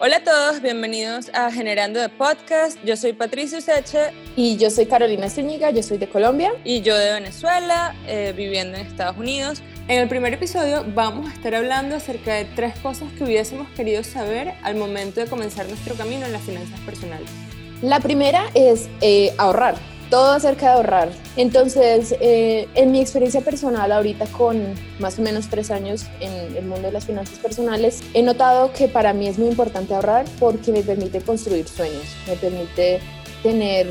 Hola 0.00 0.18
a 0.18 0.22
todos, 0.22 0.62
bienvenidos 0.62 1.28
a 1.34 1.50
Generando 1.50 1.98
de 1.98 2.08
Podcast. 2.08 2.78
Yo 2.84 2.96
soy 2.96 3.14
Patricia 3.14 3.58
Useche. 3.58 4.12
Y 4.36 4.56
yo 4.56 4.70
soy 4.70 4.86
Carolina 4.86 5.28
Zúñiga, 5.28 5.72
yo 5.72 5.82
soy 5.82 5.98
de 5.98 6.08
Colombia. 6.08 6.52
Y 6.62 6.82
yo 6.82 6.96
de 6.96 7.14
Venezuela, 7.14 7.96
eh, 8.06 8.32
viviendo 8.36 8.78
en 8.78 8.86
Estados 8.86 9.16
Unidos. 9.16 9.60
En 9.88 9.98
el 9.98 10.08
primer 10.08 10.32
episodio 10.32 10.84
vamos 10.94 11.28
a 11.28 11.34
estar 11.34 11.52
hablando 11.56 11.96
acerca 11.96 12.32
de 12.34 12.44
tres 12.44 12.78
cosas 12.78 13.12
que 13.14 13.24
hubiésemos 13.24 13.68
querido 13.70 14.04
saber 14.04 14.54
al 14.62 14.76
momento 14.76 15.18
de 15.20 15.26
comenzar 15.26 15.66
nuestro 15.66 15.96
camino 15.96 16.26
en 16.26 16.32
las 16.32 16.42
finanzas 16.42 16.78
personales. 16.86 17.28
La 17.82 17.98
primera 17.98 18.44
es 18.54 18.88
eh, 19.00 19.34
ahorrar 19.36 19.74
todo 20.10 20.32
acerca 20.32 20.66
de 20.66 20.72
ahorrar. 20.72 21.08
Entonces, 21.36 22.14
eh, 22.20 22.68
en 22.74 22.92
mi 22.92 23.00
experiencia 23.00 23.40
personal, 23.40 23.92
ahorita 23.92 24.26
con 24.26 24.74
más 24.98 25.18
o 25.18 25.22
menos 25.22 25.48
tres 25.48 25.70
años 25.70 26.06
en 26.20 26.56
el 26.56 26.64
mundo 26.64 26.88
de 26.88 26.92
las 26.92 27.06
finanzas 27.06 27.38
personales, 27.38 28.02
he 28.14 28.22
notado 28.22 28.72
que 28.72 28.88
para 28.88 29.12
mí 29.12 29.28
es 29.28 29.38
muy 29.38 29.48
importante 29.48 29.94
ahorrar 29.94 30.24
porque 30.38 30.72
me 30.72 30.82
permite 30.82 31.20
construir 31.20 31.68
sueños, 31.68 32.04
me 32.26 32.36
permite 32.36 33.00
tener 33.42 33.86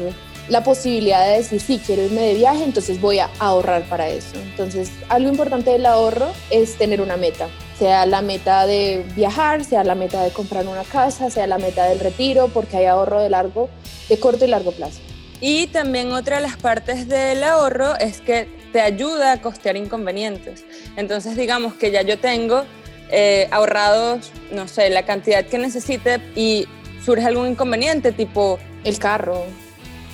la 0.49 0.63
posibilidad 0.63 1.25
de 1.25 1.37
decir, 1.37 1.59
sí, 1.59 1.81
quiero 1.85 2.03
irme 2.03 2.21
de 2.21 2.33
viaje, 2.35 2.63
entonces 2.63 3.01
voy 3.01 3.19
a 3.19 3.29
ahorrar 3.39 3.83
para 3.83 4.09
eso. 4.09 4.37
Entonces, 4.37 4.91
algo 5.09 5.29
importante 5.29 5.71
del 5.71 5.85
ahorro 5.85 6.31
es 6.49 6.77
tener 6.77 7.01
una 7.01 7.17
meta, 7.17 7.47
sea 7.77 8.05
la 8.05 8.21
meta 8.21 8.65
de 8.65 9.05
viajar, 9.15 9.65
sea 9.65 9.83
la 9.83 9.95
meta 9.95 10.23
de 10.23 10.31
comprar 10.31 10.65
una 10.67 10.83
casa, 10.83 11.29
sea 11.29 11.47
la 11.47 11.57
meta 11.57 11.85
del 11.85 11.99
retiro, 11.99 12.47
porque 12.47 12.77
hay 12.77 12.85
ahorro 12.85 13.21
de 13.21 13.29
largo, 13.29 13.69
de 14.07 14.19
corto 14.19 14.45
y 14.45 14.47
largo 14.47 14.71
plazo. 14.71 14.99
Y 15.39 15.67
también 15.67 16.11
otra 16.11 16.37
de 16.37 16.41
las 16.43 16.57
partes 16.57 17.07
del 17.07 17.43
ahorro 17.43 17.95
es 17.97 18.21
que 18.21 18.47
te 18.71 18.81
ayuda 18.81 19.33
a 19.33 19.41
costear 19.41 19.77
inconvenientes. 19.77 20.65
Entonces 20.95 21.35
digamos 21.35 21.75
que 21.75 21.91
ya 21.91 22.01
yo 22.01 22.19
tengo 22.19 22.65
eh, 23.09 23.47
ahorrados, 23.51 24.31
no 24.51 24.67
sé, 24.67 24.89
la 24.89 25.03
cantidad 25.03 25.45
que 25.45 25.57
necesite 25.57 26.19
y 26.35 26.67
surge 27.03 27.25
algún 27.25 27.47
inconveniente 27.47 28.11
tipo... 28.11 28.59
El 28.83 28.99
carro, 28.99 29.43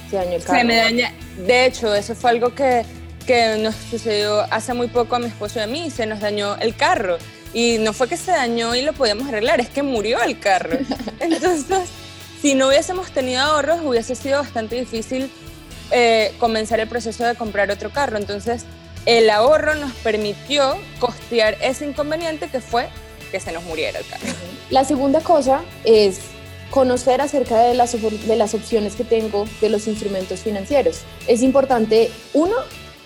se 0.09 0.15
dañó 0.15 0.33
el 0.33 0.43
carro. 0.43 0.59
Se 0.59 0.63
me 0.63 0.75
daña. 0.77 1.13
De 1.45 1.65
hecho, 1.65 1.93
eso 1.93 2.15
fue 2.15 2.31
algo 2.31 2.55
que, 2.55 2.83
que 3.27 3.57
nos 3.57 3.75
sucedió 3.75 4.41
hace 4.51 4.73
muy 4.73 4.87
poco 4.87 5.15
a 5.15 5.19
mi 5.19 5.27
esposo 5.27 5.59
y 5.59 5.61
a 5.61 5.67
mí, 5.67 5.91
se 5.91 6.07
nos 6.07 6.21
dañó 6.21 6.55
el 6.57 6.75
carro. 6.75 7.17
Y 7.53 7.77
no 7.79 7.93
fue 7.93 8.07
que 8.07 8.17
se 8.17 8.31
dañó 8.31 8.73
y 8.73 8.81
lo 8.81 8.93
podíamos 8.93 9.27
arreglar, 9.27 9.59
es 9.59 9.69
que 9.69 9.83
murió 9.83 10.23
el 10.23 10.39
carro. 10.39 10.77
Entonces 11.19 11.89
si 12.43 12.55
no 12.55 12.67
hubiésemos 12.67 13.09
tenido 13.11 13.39
ahorros, 13.39 13.79
hubiese 13.85 14.15
sido 14.15 14.39
bastante 14.39 14.75
difícil 14.75 15.31
eh, 15.91 16.33
comenzar 16.39 16.81
el 16.81 16.89
proceso 16.89 17.23
de 17.23 17.35
comprar 17.35 17.71
otro 17.71 17.89
carro. 17.89 18.17
Entonces, 18.17 18.65
el 19.05 19.29
ahorro 19.29 19.75
nos 19.75 19.93
permitió 19.93 20.75
costear 20.99 21.55
ese 21.61 21.85
inconveniente 21.85 22.49
que 22.49 22.59
fue 22.59 22.89
que 23.31 23.39
se 23.39 23.53
nos 23.53 23.63
muriera 23.63 23.99
el 23.99 24.05
carro. 24.07 24.25
La 24.69 24.83
segunda 24.83 25.21
cosa 25.21 25.61
es 25.85 26.19
conocer 26.69 27.21
acerca 27.21 27.61
de 27.61 27.75
las, 27.75 27.93
de 27.93 28.35
las 28.35 28.53
opciones 28.53 28.95
que 28.97 29.05
tengo 29.05 29.45
de 29.61 29.69
los 29.69 29.87
instrumentos 29.87 30.41
financieros. 30.41 31.03
Es 31.27 31.43
importante, 31.43 32.11
uno, 32.33 32.55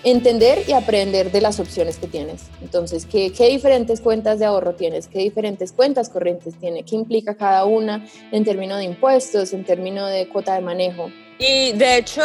entender 0.04 0.62
y 0.66 0.72
aprender 0.72 1.32
de 1.32 1.40
las 1.40 1.60
opciones 1.60 1.98
que 1.98 2.06
tienes. 2.06 2.44
Entonces, 2.62 3.06
¿qué, 3.06 3.32
¿qué, 3.32 3.48
diferentes 3.48 4.00
cuentas 4.00 4.38
de 4.38 4.44
ahorro 4.44 4.74
tienes? 4.74 5.08
¿Qué 5.08 5.18
diferentes 5.20 5.72
cuentas 5.72 6.08
corrientes 6.08 6.54
tiene? 6.54 6.84
¿Qué 6.84 6.94
implica 6.94 7.34
cada 7.34 7.64
una 7.64 8.06
en 8.32 8.44
términos 8.44 8.78
de 8.78 8.84
impuestos, 8.84 9.52
en 9.52 9.64
términos 9.64 10.10
de 10.10 10.28
cuota 10.28 10.54
de 10.54 10.60
manejo? 10.60 11.10
Y 11.38 11.72
de 11.72 11.98
hecho, 11.98 12.22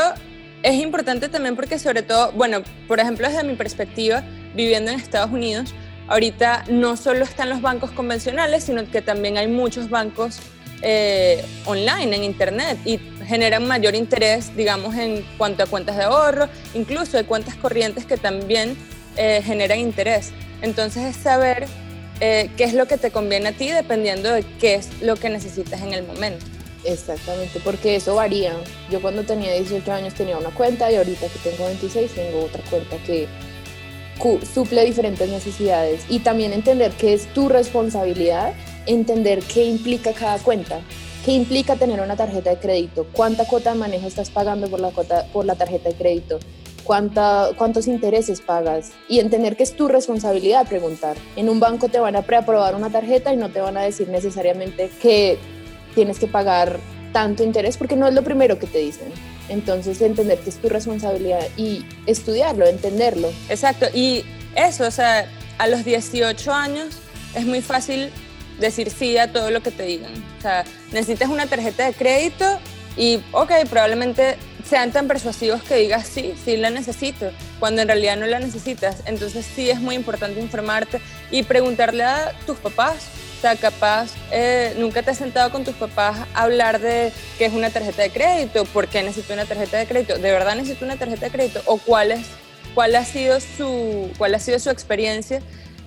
es 0.64 0.76
importante 0.76 1.30
también 1.30 1.56
porque 1.56 1.78
sobre 1.78 2.02
todo, 2.04 2.32
bueno, 2.32 2.64
por 2.88 3.00
ejemplo, 3.00 3.28
desde 3.28 3.44
mi 3.44 3.56
perspectiva, 3.56 4.24
viviendo 4.56 4.92
en 4.92 5.00
Estados 5.00 5.32
Unidos, 5.32 5.74
ahorita 6.08 6.66
no 6.70 6.96
solo 6.96 7.24
están 7.24 7.50
los 7.50 7.62
bancos 7.62 7.92
convencionales, 7.92 8.64
sino 8.64 8.90
que 8.90 9.02
también 9.02 9.38
hay 9.38 9.48
muchos 9.48 9.90
bancos 9.90 10.40
eh, 10.82 11.44
online, 11.66 12.16
en 12.16 12.24
Internet, 12.24 12.78
y 12.86 12.98
generan 13.26 13.68
mayor 13.68 13.96
interés, 13.96 14.56
digamos, 14.56 14.96
en 14.96 15.26
cuanto 15.38 15.64
a 15.64 15.66
cuentas 15.66 15.98
de 15.98 16.04
ahorro, 16.04 16.48
incluso 16.74 17.18
hay 17.18 17.24
cuentas 17.24 17.56
corrientes 17.56 18.06
que 18.06 18.18
también 18.18 18.78
eh, 19.18 19.42
generan 19.44 19.80
interés. 19.80 20.32
Entonces 20.62 21.04
es 21.04 21.16
saber 21.16 21.68
eh, 22.20 22.50
qué 22.58 22.64
es 22.64 22.74
lo 22.74 22.88
que 22.88 22.98
te 22.98 23.12
conviene 23.12 23.50
a 23.50 23.52
ti 23.52 23.70
dependiendo 23.70 24.32
de 24.32 24.44
qué 24.60 24.76
es 24.76 25.02
lo 25.02 25.16
que 25.16 25.30
necesitas 25.30 25.82
en 25.82 25.94
el 25.94 26.04
momento. 26.04 26.46
Exactamente, 26.86 27.60
porque 27.64 27.96
eso 27.96 28.16
varía. 28.16 28.54
Yo 28.92 29.02
cuando 29.02 29.24
tenía 29.24 29.54
18 29.54 29.92
años 29.92 30.14
tenía 30.14 30.38
una 30.38 30.50
cuenta 30.50 30.92
y 30.92 30.96
ahorita 30.96 31.28
que 31.28 31.50
tengo 31.50 31.66
26 31.66 32.12
tengo 32.12 32.46
otra 32.46 32.62
cuenta 32.70 32.98
que 33.06 33.28
suple 34.54 34.86
diferentes 34.86 35.28
necesidades 35.28 36.06
y 36.08 36.20
también 36.20 36.54
entender 36.54 36.92
que 36.92 37.14
es 37.14 37.26
tu 37.34 37.50
responsabilidad 37.50 38.54
entender 38.86 39.40
qué 39.42 39.66
implica 39.66 40.14
cada 40.14 40.38
cuenta, 40.40 40.82
qué 41.24 41.32
implica 41.32 41.76
tener 41.76 42.02
una 42.02 42.16
tarjeta 42.16 42.50
de 42.50 42.58
crédito, 42.58 43.08
cuánta 43.14 43.46
cuota 43.46 43.74
de 43.74 43.80
manejo 43.80 44.08
estás 44.08 44.30
pagando 44.30 44.68
por 44.68 44.80
la, 44.80 44.90
cuota, 44.90 45.26
por 45.32 45.46
la 45.46 45.56
tarjeta 45.56 45.90
de 45.90 45.96
crédito, 45.96 46.40
cuánta, 46.84 47.50
cuántos 47.58 47.88
intereses 47.88 48.42
pagas 48.42 48.92
y 49.08 49.20
entender 49.20 49.56
que 49.56 49.64
es 49.64 49.76
tu 49.76 49.88
responsabilidad 49.88 50.68
preguntar. 50.68 51.16
En 51.36 51.50
un 51.50 51.60
banco 51.60 51.88
te 51.88 52.00
van 52.00 52.16
a 52.16 52.24
preaprobar 52.24 52.76
una 52.76 52.90
tarjeta 52.90 53.34
y 53.34 53.38
no 53.38 53.50
te 53.50 53.62
van 53.62 53.78
a 53.78 53.82
decir 53.82 54.10
necesariamente 54.10 54.90
que 55.02 55.38
tienes 55.96 56.20
que 56.20 56.28
pagar 56.28 56.80
tanto 57.14 57.44
interés 57.44 57.78
porque 57.78 57.96
no 57.96 58.08
es 58.08 58.14
lo 58.14 58.24
primero 58.24 58.60
que 58.60 58.68
te 58.68 58.80
dicen. 58.80 59.08
Entonces 59.48 60.02
entender 60.02 60.40
que 60.40 60.50
es 60.50 60.58
tu 60.58 60.68
responsabilidad 60.68 61.46
y 61.58 61.86
estudiarlo, 62.06 62.66
entenderlo. 62.66 63.30
Exacto, 63.50 63.86
y 63.94 64.26
eso, 64.56 64.88
o 64.88 64.92
sea, 64.92 65.30
a 65.58 65.68
los 65.68 65.86
18 65.86 66.52
años 66.52 66.98
es 67.36 67.46
muy 67.46 67.62
fácil 67.62 68.10
decir 68.60 68.90
sí 68.90 69.18
a 69.18 69.32
todo 69.32 69.52
lo 69.52 69.62
que 69.62 69.72
te 69.72 69.84
digan. 69.84 70.12
O 70.40 70.42
sea, 70.42 70.64
necesitas 70.92 71.30
una 71.30 71.48
tarjeta 71.48 71.86
de 71.86 71.94
crédito 71.94 72.60
y, 72.96 73.22
ok, 73.32 73.52
probablemente 73.70 74.38
sean 74.68 74.92
tan 74.92 75.08
persuasivos 75.08 75.62
que 75.64 75.76
digas 75.76 76.08
sí, 76.08 76.34
sí 76.44 76.58
la 76.58 76.70
necesito, 76.70 77.32
cuando 77.60 77.82
en 77.82 77.88
realidad 77.88 78.18
no 78.18 78.26
la 78.26 78.40
necesitas. 78.40 78.98
Entonces 79.06 79.46
sí 79.46 79.70
es 79.70 79.80
muy 79.80 79.96
importante 79.96 80.40
informarte 80.40 81.00
y 81.32 81.44
preguntarle 81.44 82.04
a 82.04 82.34
tus 82.46 82.58
papás. 82.58 83.08
O 83.38 83.42
sea, 83.42 83.58
capaz 83.58 84.12
eh, 84.32 84.74
nunca 84.78 85.04
te 85.04 85.12
has 85.12 85.18
sentado 85.18 85.52
con 85.52 85.66
tus 85.66 85.76
papás 85.76 86.18
a 86.34 86.44
hablar 86.44 86.80
de 86.80 87.12
qué 87.38 87.46
es 87.46 87.54
una 87.54 87.70
tarjeta 87.72 88.02
de 88.02 88.10
crédito, 88.10 88.64
por 88.64 88.88
qué 88.88 89.04
necesito 89.04 89.34
una 89.34 89.44
tarjeta 89.44 89.78
de 89.78 89.86
crédito, 89.86 90.18
de 90.18 90.32
verdad 90.32 90.56
necesito 90.56 90.86
una 90.86 90.96
tarjeta 90.96 91.26
de 91.26 91.32
crédito 91.32 91.62
o 91.66 91.78
cuál, 91.78 92.14
es, 92.14 92.26
cuál, 92.74 92.96
ha, 92.96 93.04
sido 93.04 93.42
su, 93.42 94.10
cuál 94.18 94.34
ha 94.36 94.40
sido 94.40 94.60
su 94.60 94.70
experiencia 94.70 95.42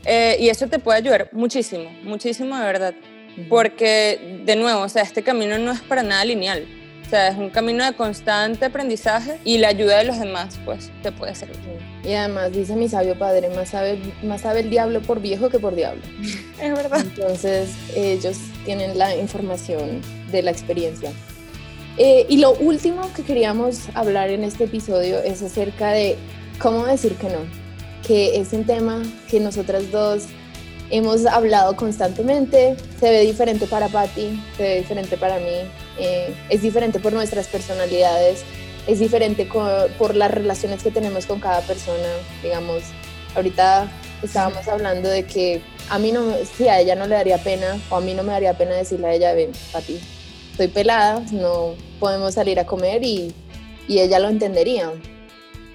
eh, 0.06 0.36
y 0.38 0.48
eso 0.48 0.68
te 0.68 0.78
puede 0.78 0.98
ayudar 0.98 1.28
muchísimo, 1.32 1.90
muchísimo 2.02 2.56
de 2.56 2.64
verdad. 2.64 2.94
Porque, 3.48 4.40
de 4.46 4.56
nuevo, 4.56 4.82
o 4.82 4.88
sea, 4.88 5.02
este 5.02 5.22
camino 5.22 5.58
no 5.58 5.72
es 5.72 5.80
para 5.82 6.02
nada 6.02 6.24
lineal. 6.24 6.66
O 7.04 7.08
sea, 7.10 7.28
es 7.28 7.36
un 7.36 7.50
camino 7.50 7.84
de 7.84 7.92
constante 7.92 8.64
aprendizaje 8.64 9.38
y 9.44 9.58
la 9.58 9.68
ayuda 9.68 9.98
de 9.98 10.04
los 10.04 10.18
demás, 10.18 10.58
pues, 10.64 10.90
te 11.02 11.12
puede 11.12 11.34
servir. 11.34 11.56
Y 12.02 12.14
además, 12.14 12.52
dice 12.52 12.74
mi 12.76 12.88
sabio 12.88 13.18
padre, 13.18 13.48
más 13.50 13.70
sabe, 13.70 13.98
más 14.22 14.40
sabe 14.40 14.60
el 14.60 14.70
diablo 14.70 15.02
por 15.02 15.20
viejo 15.20 15.50
que 15.50 15.58
por 15.58 15.74
diablo. 15.74 16.02
Es 16.62 16.72
verdad. 16.72 17.00
Entonces, 17.00 17.70
ellos 17.94 18.38
tienen 18.64 18.96
la 18.96 19.14
información 19.16 20.00
de 20.32 20.42
la 20.42 20.50
experiencia. 20.50 21.12
Eh, 21.98 22.26
y 22.28 22.38
lo 22.38 22.52
último 22.54 23.12
que 23.14 23.22
queríamos 23.22 23.88
hablar 23.94 24.30
en 24.30 24.44
este 24.44 24.64
episodio 24.64 25.18
es 25.18 25.42
acerca 25.42 25.90
de 25.90 26.16
cómo 26.58 26.86
decir 26.86 27.14
que 27.16 27.28
no 27.28 27.65
que 28.06 28.38
es 28.38 28.52
un 28.52 28.64
tema 28.64 29.02
que 29.28 29.40
nosotras 29.40 29.90
dos 29.90 30.24
hemos 30.90 31.26
hablado 31.26 31.74
constantemente. 31.74 32.76
Se 33.00 33.10
ve 33.10 33.22
diferente 33.22 33.66
para 33.66 33.88
Patti, 33.88 34.40
se 34.56 34.62
ve 34.62 34.76
diferente 34.76 35.16
para 35.16 35.38
mí, 35.38 35.68
eh, 35.98 36.34
es 36.48 36.62
diferente 36.62 37.00
por 37.00 37.12
nuestras 37.12 37.48
personalidades, 37.48 38.44
es 38.86 39.00
diferente 39.00 39.48
por 39.98 40.14
las 40.14 40.30
relaciones 40.30 40.82
que 40.82 40.90
tenemos 40.90 41.26
con 41.26 41.40
cada 41.40 41.60
persona. 41.62 42.08
Digamos, 42.42 42.82
ahorita 43.34 43.90
estábamos 44.22 44.68
hablando 44.68 45.08
de 45.08 45.24
que 45.24 45.60
a 45.90 45.98
mí 45.98 46.12
no, 46.12 46.22
si 46.56 46.68
a 46.68 46.80
ella 46.80 46.94
no 46.94 47.06
le 47.06 47.16
daría 47.16 47.38
pena, 47.38 47.78
o 47.90 47.96
a 47.96 48.00
mí 48.00 48.14
no 48.14 48.22
me 48.22 48.32
daría 48.32 48.56
pena 48.56 48.74
decirle 48.74 49.08
a 49.08 49.14
ella, 49.14 49.32
ven, 49.34 49.50
Patti, 49.72 49.98
estoy 50.52 50.68
pelada, 50.68 51.22
no 51.32 51.74
podemos 51.98 52.34
salir 52.34 52.60
a 52.60 52.66
comer 52.66 53.02
y, 53.02 53.34
y 53.88 53.98
ella 53.98 54.20
lo 54.20 54.28
entendería 54.28 54.92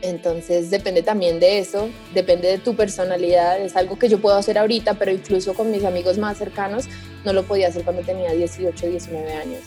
entonces 0.01 0.69
depende 0.69 1.03
también 1.03 1.39
de 1.39 1.59
eso, 1.59 1.89
depende 2.13 2.47
de 2.47 2.57
tu 2.57 2.75
personalidad, 2.75 3.59
es 3.59 3.75
algo 3.75 3.97
que 3.97 4.09
yo 4.09 4.19
puedo 4.19 4.35
hacer 4.35 4.57
ahorita, 4.57 4.95
pero 4.95 5.11
incluso 5.11 5.53
con 5.53 5.71
mis 5.71 5.83
amigos 5.83 6.17
más 6.17 6.37
cercanos 6.37 6.85
no 7.23 7.33
lo 7.33 7.43
podía 7.43 7.67
hacer 7.67 7.83
cuando 7.83 8.01
tenía 8.01 8.31
18, 8.31 8.87
19 8.87 9.33
años. 9.33 9.61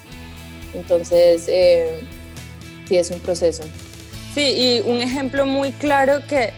Entonces, 0.75 1.44
eh, 1.48 2.00
sí, 2.88 2.96
es 2.96 3.10
un 3.10 3.20
proceso. 3.20 3.62
Sí, 4.34 4.40
y 4.40 4.81
un 4.84 5.00
ejemplo 5.00 5.46
muy 5.46 5.72
claro 5.72 6.20
que 6.28 6.52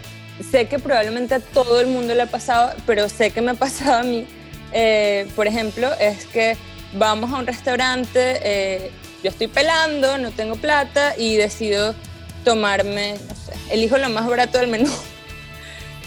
sé 0.50 0.66
que 0.66 0.78
probablemente 0.78 1.34
a 1.34 1.40
todo 1.40 1.80
el 1.80 1.86
mundo 1.86 2.14
le 2.14 2.22
ha 2.22 2.26
pasado, 2.26 2.72
pero 2.86 3.08
sé 3.08 3.30
que 3.30 3.42
me 3.42 3.52
ha 3.52 3.54
pasado 3.54 3.98
a 3.98 4.02
mí, 4.02 4.26
eh, 4.72 5.26
por 5.36 5.46
ejemplo, 5.46 5.88
es 6.00 6.26
que 6.26 6.56
vamos 6.94 7.32
a 7.32 7.36
un 7.38 7.46
restaurante, 7.46 8.40
eh, 8.42 8.90
yo 9.22 9.30
estoy 9.30 9.48
pelando, 9.48 10.18
no 10.18 10.30
tengo 10.30 10.56
plata 10.56 11.14
y 11.18 11.36
decido 11.36 11.94
tomarme, 12.44 13.16
elijo 13.70 13.98
lo 13.98 14.08
más 14.08 14.26
barato 14.26 14.58
del 14.58 14.68
menú. 14.68 14.90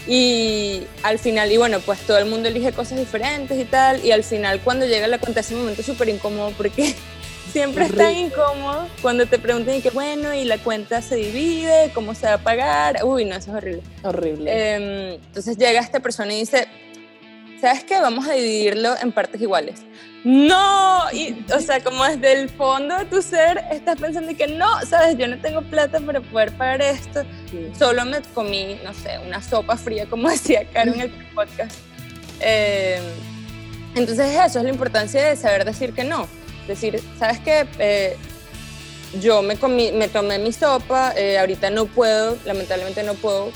Y 0.08 0.82
al 1.02 1.18
final, 1.18 1.52
y 1.52 1.58
bueno, 1.58 1.78
pues 1.80 2.00
todo 2.00 2.18
el 2.18 2.24
mundo 2.24 2.48
elige 2.48 2.72
cosas 2.72 2.98
diferentes 2.98 3.56
y 3.58 3.64
tal, 3.64 4.04
y 4.04 4.12
al 4.12 4.24
final 4.24 4.60
cuando 4.60 4.86
llega 4.86 5.06
la 5.06 5.18
cuenta 5.18 5.40
es 5.40 5.50
un 5.50 5.58
momento 5.58 5.82
súper 5.82 6.08
incómodo 6.08 6.52
porque 6.56 6.96
siempre 7.52 7.84
es 7.84 7.94
tan 7.94 8.16
incómodo 8.16 8.88
cuando 9.02 9.26
te 9.26 9.38
preguntan 9.38 9.76
y 9.76 9.82
que 9.82 9.90
bueno, 9.90 10.32
y 10.34 10.44
la 10.44 10.58
cuenta 10.58 11.02
se 11.02 11.16
divide, 11.16 11.92
cómo 11.94 12.14
se 12.14 12.26
va 12.26 12.34
a 12.34 12.38
pagar, 12.38 13.04
uy, 13.04 13.24
no, 13.24 13.36
eso 13.36 13.50
es 13.50 13.56
horrible. 13.56 13.82
Horrible. 14.02 14.74
Em, 14.74 15.20
entonces 15.26 15.56
llega 15.58 15.80
esta 15.80 16.00
persona 16.00 16.32
y 16.32 16.40
dice, 16.40 16.66
¿sabes 17.60 17.84
qué? 17.84 18.00
Vamos 18.00 18.26
a 18.26 18.32
dividirlo 18.32 18.94
en 19.00 19.12
partes 19.12 19.40
iguales. 19.40 19.82
No, 20.24 21.10
y, 21.12 21.44
o 21.54 21.60
sea, 21.60 21.82
como 21.82 22.04
desde 22.04 22.32
el 22.32 22.50
fondo 22.50 22.96
de 22.98 23.04
tu 23.06 23.22
ser 23.22 23.62
estás 23.70 23.98
pensando 23.98 24.36
que 24.36 24.46
no, 24.46 24.80
sabes, 24.84 25.16
yo 25.16 25.26
no 25.26 25.38
tengo 25.38 25.62
plata 25.62 26.00
para 26.00 26.20
poder 26.20 26.52
pagar 26.52 26.82
esto. 26.82 27.22
Solo 27.78 28.04
me 28.04 28.20
comí, 28.34 28.78
no 28.84 28.92
sé, 28.92 29.18
una 29.26 29.42
sopa 29.42 29.76
fría, 29.76 30.06
como 30.06 30.28
decía 30.30 30.66
Caro 30.72 30.92
en 30.94 31.00
el 31.00 31.10
podcast. 31.34 31.76
Em, 32.40 33.02
entonces 33.94 34.38
eso 34.46 34.58
es 34.58 34.64
la 34.64 34.70
importancia 34.70 35.22
de 35.24 35.36
saber 35.36 35.64
decir 35.64 35.92
que 35.92 36.04
no. 36.04 36.28
Decir, 36.66 37.02
¿sabes 37.18 37.40
qué? 37.40 37.66
Eh, 37.78 38.16
yo 39.20 39.42
me, 39.42 39.56
comí, 39.56 39.90
me 39.90 40.08
tomé 40.08 40.38
mi 40.38 40.52
sopa, 40.52 41.14
eh, 41.16 41.38
ahorita 41.38 41.70
no 41.70 41.86
puedo, 41.86 42.36
lamentablemente 42.44 43.02
no 43.02 43.14
puedo 43.14 43.50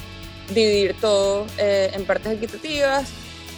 dividir 0.53 0.97
todo 1.01 1.47
eh, 1.59 1.91
en 1.95 2.05
partes 2.05 2.33
equitativas 2.33 3.09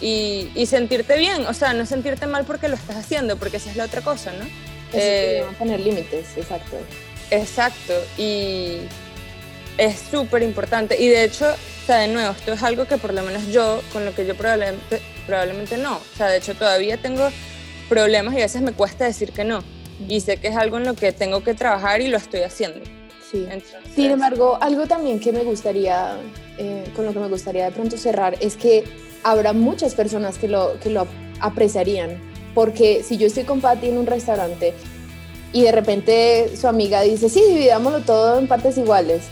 y, 0.01 0.65
sentirte 0.67 1.17
bien, 1.17 1.45
o 1.47 1.53
sea, 1.53 1.73
no 1.73 1.85
sentirte 1.85 2.27
mal 2.27 2.45
porque 2.45 2.67
lo 2.67 2.75
estás 2.75 2.97
haciendo, 2.97 3.37
porque 3.37 3.57
esa 3.57 3.71
es 3.71 3.75
la 3.77 3.85
otra 3.85 4.01
cosa, 4.01 4.31
¿no? 4.33 4.45
Eh, 4.93 5.43
poner 5.57 5.79
límites, 5.79 6.37
exacto. 6.37 6.77
Exacto, 7.29 7.93
y 8.17 8.77
es 9.77 9.99
súper 10.11 10.43
importante. 10.43 11.01
Y 11.01 11.07
de 11.07 11.23
hecho, 11.23 11.45
o 11.49 11.85
sea, 11.85 11.97
de 11.97 12.07
nuevo, 12.07 12.31
esto 12.31 12.53
es 12.53 12.63
algo 12.63 12.85
que 12.85 12.97
por 12.97 13.13
lo 13.13 13.23
menos 13.23 13.47
yo, 13.47 13.81
con 13.91 14.05
lo 14.05 14.13
que 14.13 14.25
yo 14.25 14.35
probablemente, 14.35 15.01
probablemente 15.25 15.77
no. 15.77 15.97
O 15.97 16.17
sea, 16.17 16.27
de 16.27 16.37
hecho, 16.37 16.55
todavía 16.55 16.97
tengo 16.97 17.29
problemas 17.89 18.33
y 18.35 18.37
a 18.37 18.41
veces 18.41 18.61
me 18.61 18.73
cuesta 18.73 19.05
decir 19.05 19.31
que 19.31 19.43
no. 19.43 19.63
Y 20.07 20.21
sé 20.21 20.37
que 20.37 20.49
es 20.49 20.55
algo 20.55 20.77
en 20.77 20.85
lo 20.85 20.93
que 20.93 21.11
tengo 21.11 21.43
que 21.43 21.53
trabajar 21.53 22.01
y 22.01 22.07
lo 22.07 22.17
estoy 22.17 22.41
haciendo. 22.41 22.79
Sí. 23.29 23.45
Sin 23.93 24.11
embargo, 24.11 24.57
algo 24.61 24.87
también 24.87 25.19
que 25.19 25.33
me 25.33 25.43
gustaría, 25.43 26.15
eh, 26.57 26.85
con 26.95 27.05
lo 27.05 27.11
que 27.11 27.19
me 27.19 27.27
gustaría 27.27 27.65
de 27.65 27.71
pronto 27.71 27.97
cerrar, 27.97 28.37
es 28.39 28.55
que 28.55 28.85
habrá 29.23 29.53
muchas 29.53 29.95
personas 29.95 30.37
que 30.37 30.47
lo, 30.47 30.79
que 30.79 30.89
lo 30.89 31.07
apreciarían. 31.39 32.21
Porque 32.53 33.03
si 33.03 33.17
yo 33.17 33.27
estoy 33.27 33.43
con 33.43 33.61
Patty 33.61 33.89
en 33.89 33.97
un 33.97 34.07
restaurante 34.07 34.73
y 35.53 35.61
de 35.61 35.71
repente 35.71 36.51
su 36.59 36.67
amiga 36.67 37.01
dice, 37.01 37.29
sí, 37.29 37.41
dividámoslo 37.47 38.01
todo 38.01 38.39
en 38.39 38.47
partes 38.47 38.77
iguales, 38.77 39.23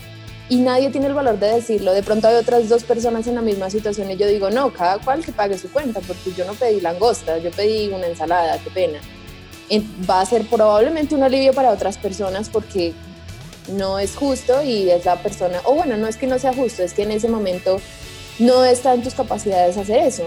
y 0.48 0.58
nadie 0.58 0.90
tiene 0.92 1.08
el 1.08 1.14
valor 1.14 1.40
de 1.40 1.48
decirlo, 1.48 1.94
de 1.94 2.04
pronto 2.04 2.28
hay 2.28 2.36
otras 2.36 2.70
dos 2.70 2.84
personas 2.84 3.26
en 3.26 3.36
la 3.36 3.42
misma 3.42 3.70
situación 3.70 4.12
y 4.12 4.18
yo 4.18 4.28
digo, 4.28 4.52
no, 4.52 4.72
cada 4.72 5.00
cual 5.00 5.26
que 5.26 5.32
pague 5.32 5.58
su 5.58 5.72
cuenta, 5.72 6.02
porque 6.02 6.34
yo 6.38 6.46
no 6.46 6.54
pedí 6.54 6.82
langosta, 6.82 7.40
yo 7.40 7.50
pedí 7.50 7.88
una 7.90 8.06
ensalada, 8.08 8.60
qué 8.60 8.70
pena. 8.70 9.00
Va 10.08 10.22
a 10.22 10.26
ser 10.26 10.46
probablemente 10.46 11.16
un 11.16 11.24
alivio 11.24 11.54
para 11.54 11.72
otras 11.72 11.98
personas 11.98 12.50
porque 12.50 12.94
no 13.72 13.98
es 13.98 14.16
justo 14.16 14.62
y 14.62 14.92
es 14.92 15.06
la 15.06 15.16
persona, 15.16 15.62
o 15.64 15.74
bueno, 15.74 15.98
no 15.98 16.08
es 16.08 16.18
que 16.18 16.28
no 16.28 16.38
sea 16.38 16.54
justo, 16.54 16.84
es 16.84 16.94
que 16.94 17.04
en 17.04 17.12
ese 17.12 17.28
momento 17.28 17.82
no 18.40 18.66
está 18.66 18.94
en 18.94 19.04
tus 19.04 19.14
capacidades 19.14 19.78
hacer 19.78 20.04
eso. 20.04 20.26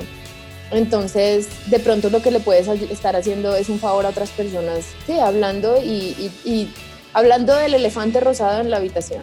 Entonces, 0.70 1.48
de 1.66 1.78
pronto 1.78 2.10
lo 2.10 2.20
que 2.20 2.30
le 2.30 2.40
puedes 2.40 2.68
estar 2.68 3.16
haciendo 3.16 3.54
es 3.56 3.68
un 3.68 3.78
favor 3.78 4.04
a 4.04 4.10
otras 4.10 4.30
personas, 4.30 4.84
sí, 5.06 5.18
hablando 5.18 5.80
y, 5.82 6.70
hablando 7.14 7.54
del 7.56 7.74
elefante 7.74 8.20
rosado 8.20 8.60
en 8.60 8.70
la 8.70 8.76
habitación. 8.76 9.22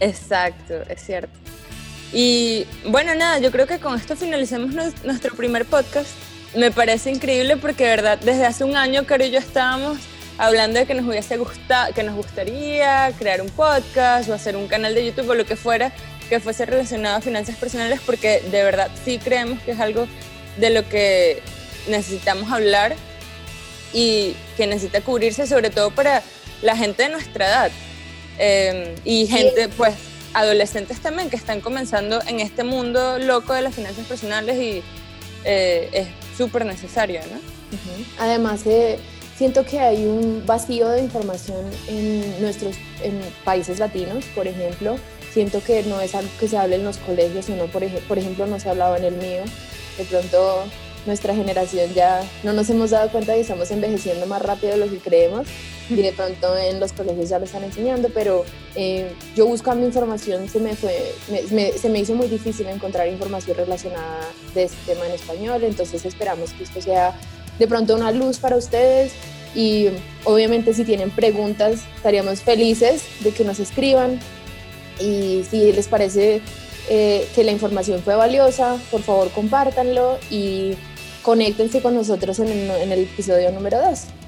Exacto, 0.00 0.74
es 0.88 1.04
cierto. 1.04 1.38
Y 2.12 2.66
bueno, 2.86 3.14
nada, 3.14 3.38
yo 3.38 3.50
creo 3.50 3.66
que 3.66 3.78
con 3.78 3.98
esto 3.98 4.16
finalizamos 4.16 4.72
nuestro 5.04 5.34
primer 5.34 5.66
podcast. 5.66 6.10
Me 6.54 6.70
parece 6.70 7.10
increíble 7.10 7.56
porque, 7.56 7.84
de 7.84 7.90
verdad, 7.90 8.18
desde 8.18 8.46
hace 8.46 8.64
un 8.64 8.76
año, 8.76 9.04
Caro 9.04 9.24
y 9.24 9.30
yo 9.30 9.40
estábamos 9.40 9.98
hablando 10.38 10.78
de 10.78 10.86
que 10.86 10.94
nos 10.94 11.06
hubiese 11.06 11.36
gustado, 11.36 11.92
que 11.92 12.02
nos 12.02 12.14
gustaría 12.14 13.12
crear 13.18 13.40
un 13.42 13.50
podcast 13.50 14.28
o 14.28 14.34
hacer 14.34 14.56
un 14.56 14.66
canal 14.66 14.94
de 14.94 15.06
YouTube 15.06 15.30
o 15.30 15.34
lo 15.34 15.44
que 15.44 15.56
fuera, 15.56 15.92
que 16.34 16.40
fuese 16.40 16.66
relacionado 16.66 17.18
a 17.18 17.20
finanzas 17.20 17.54
personales 17.54 18.00
porque 18.04 18.42
de 18.50 18.64
verdad 18.64 18.90
sí 19.04 19.20
creemos 19.20 19.60
que 19.62 19.70
es 19.70 19.78
algo 19.78 20.08
de 20.56 20.70
lo 20.70 20.88
que 20.88 21.40
necesitamos 21.86 22.50
hablar 22.50 22.96
y 23.92 24.34
que 24.56 24.66
necesita 24.66 25.00
cubrirse 25.00 25.46
sobre 25.46 25.70
todo 25.70 25.92
para 25.92 26.24
la 26.60 26.76
gente 26.76 27.04
de 27.04 27.10
nuestra 27.10 27.46
edad 27.46 27.70
em, 28.38 28.96
y 29.04 29.28
gente 29.28 29.68
pues 29.68 29.94
adolescentes 30.32 30.98
también 30.98 31.30
que 31.30 31.36
están 31.36 31.60
comenzando 31.60 32.20
en 32.26 32.40
este 32.40 32.64
mundo 32.64 33.20
loco 33.20 33.52
de 33.52 33.62
las 33.62 33.76
finanzas 33.76 34.04
personales 34.04 34.56
y 34.56 34.82
eh, 35.44 35.88
es 35.92 36.08
súper 36.36 36.66
necesario, 36.66 37.20
¿no? 37.30 37.38
Además, 38.18 38.62
eh, 38.66 38.98
siento 39.36 39.64
que 39.64 39.80
hay 39.80 40.06
un 40.06 40.44
vacío 40.46 40.88
de 40.88 41.00
información 41.00 41.64
en 41.88 42.40
nuestros 42.40 42.76
en 43.02 43.20
países 43.44 43.78
latinos, 43.78 44.24
por 44.34 44.46
ejemplo, 44.46 44.96
siento 45.32 45.62
que 45.62 45.82
no 45.82 46.00
es 46.00 46.14
algo 46.14 46.30
que 46.38 46.48
se 46.48 46.56
hable 46.56 46.76
en 46.76 46.84
los 46.84 46.98
colegios, 46.98 47.46
sino 47.46 47.66
por, 47.66 47.86
por 48.02 48.18
ejemplo 48.18 48.46
no 48.46 48.60
se 48.60 48.68
ha 48.68 48.72
hablado 48.72 48.96
en 48.96 49.04
el 49.04 49.14
mío. 49.14 49.42
De 49.98 50.04
pronto 50.04 50.64
nuestra 51.06 51.34
generación 51.34 51.92
ya 51.92 52.22
no 52.42 52.52
nos 52.52 52.70
hemos 52.70 52.90
dado 52.90 53.10
cuenta 53.10 53.32
de 53.32 53.38
que 53.38 53.42
estamos 53.42 53.70
envejeciendo 53.70 54.26
más 54.26 54.40
rápido 54.40 54.72
de 54.72 54.78
lo 54.78 54.88
que 54.88 54.98
creemos 54.98 55.46
y 55.90 55.96
de 55.96 56.12
pronto 56.12 56.56
en 56.56 56.80
los 56.80 56.92
colegios 56.92 57.28
ya 57.28 57.38
lo 57.38 57.44
están 57.44 57.62
enseñando, 57.62 58.08
pero 58.14 58.44
eh, 58.74 59.12
yo 59.36 59.46
buscando 59.46 59.84
información 59.84 60.48
se 60.48 60.60
me, 60.60 60.74
fue, 60.74 61.12
se 61.76 61.88
me 61.90 61.98
hizo 61.98 62.14
muy 62.14 62.28
difícil 62.28 62.66
encontrar 62.68 63.06
información 63.08 63.56
relacionada 63.56 64.20
de 64.54 64.62
este 64.62 64.94
tema 64.94 65.06
en 65.06 65.12
español, 65.12 65.62
entonces 65.62 66.04
esperamos 66.06 66.52
que 66.52 66.64
esto 66.64 66.80
sea 66.80 67.14
de 67.58 67.66
pronto 67.68 67.94
una 67.94 68.10
luz 68.10 68.38
para 68.38 68.56
ustedes 68.56 69.12
y 69.54 69.88
obviamente 70.24 70.74
si 70.74 70.84
tienen 70.84 71.10
preguntas 71.10 71.80
estaríamos 71.96 72.40
felices 72.40 73.02
de 73.20 73.30
que 73.30 73.44
nos 73.44 73.60
escriban, 73.60 74.18
y 75.00 75.44
si 75.48 75.72
les 75.72 75.88
parece 75.88 76.40
eh, 76.88 77.28
que 77.34 77.44
la 77.44 77.52
información 77.52 78.02
fue 78.02 78.14
valiosa, 78.14 78.78
por 78.90 79.02
favor 79.02 79.30
compártanlo 79.30 80.18
y 80.30 80.74
conéctense 81.22 81.80
con 81.80 81.94
nosotros 81.94 82.38
en 82.38 82.48
el, 82.48 82.70
en 82.70 82.92
el 82.92 83.00
episodio 83.00 83.50
número 83.50 83.80
2. 83.80 84.23